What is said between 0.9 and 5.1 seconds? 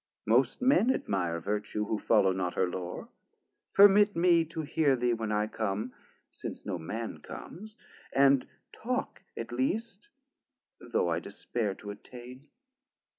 admire Vertue, who follow not her lore: permit me To hear